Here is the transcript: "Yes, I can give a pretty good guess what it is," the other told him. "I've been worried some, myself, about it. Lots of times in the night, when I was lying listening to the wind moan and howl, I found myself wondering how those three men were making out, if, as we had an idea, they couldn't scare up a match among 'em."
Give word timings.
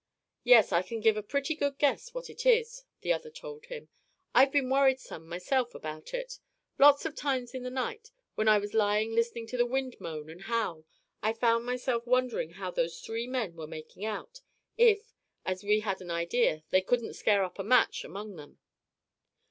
"Yes, 0.43 0.71
I 0.71 0.81
can 0.81 0.99
give 0.99 1.15
a 1.15 1.21
pretty 1.21 1.53
good 1.53 1.77
guess 1.77 2.11
what 2.11 2.27
it 2.27 2.43
is," 2.43 2.85
the 3.01 3.13
other 3.13 3.29
told 3.29 3.65
him. 3.67 3.89
"I've 4.33 4.51
been 4.51 4.67
worried 4.67 4.99
some, 4.99 5.27
myself, 5.29 5.75
about 5.75 6.11
it. 6.15 6.39
Lots 6.79 7.05
of 7.05 7.13
times 7.15 7.53
in 7.53 7.61
the 7.61 7.69
night, 7.69 8.09
when 8.33 8.47
I 8.47 8.57
was 8.57 8.73
lying 8.73 9.13
listening 9.13 9.45
to 9.49 9.57
the 9.57 9.65
wind 9.67 9.97
moan 9.99 10.27
and 10.27 10.41
howl, 10.45 10.85
I 11.21 11.33
found 11.33 11.67
myself 11.67 12.07
wondering 12.07 12.53
how 12.53 12.71
those 12.71 12.99
three 12.99 13.27
men 13.27 13.55
were 13.55 13.67
making 13.67 14.03
out, 14.03 14.41
if, 14.75 15.13
as 15.45 15.63
we 15.63 15.81
had 15.81 16.01
an 16.01 16.09
idea, 16.09 16.63
they 16.71 16.81
couldn't 16.81 17.13
scare 17.13 17.43
up 17.43 17.59
a 17.59 17.63
match 17.63 18.03
among 18.03 18.39
'em." 18.39 18.57